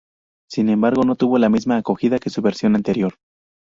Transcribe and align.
Sin 0.49 0.69
embargo, 0.69 1.03
no 1.03 1.13
tuvo 1.15 1.37
la 1.37 1.47
misma 1.47 1.77
acogida 1.77 2.17
que 2.17 2.31
su 2.31 2.41
versión 2.41 2.75
anterior. 2.75 3.17